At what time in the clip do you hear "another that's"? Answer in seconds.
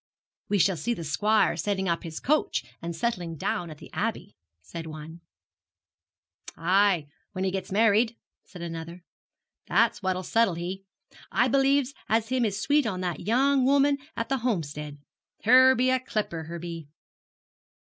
8.63-10.01